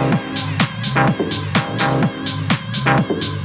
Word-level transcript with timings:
Thank 0.00 0.24
you. 3.34 3.39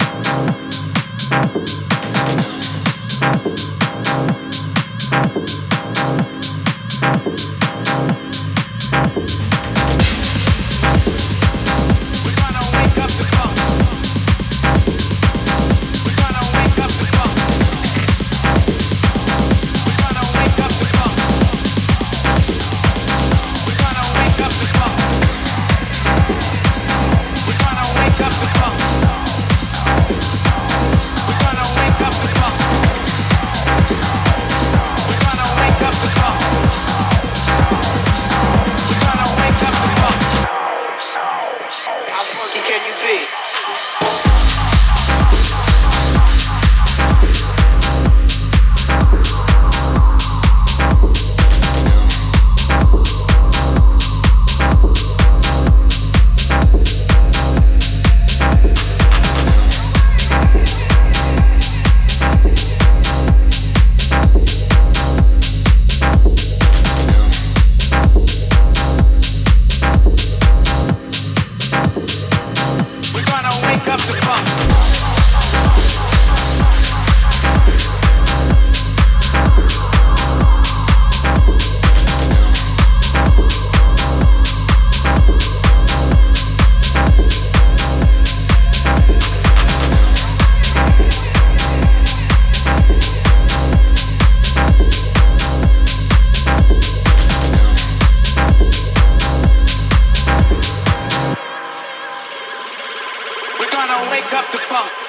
Wake 104.16 104.34
up 104.34 104.50
the 104.54 104.58
funk. 104.60 105.05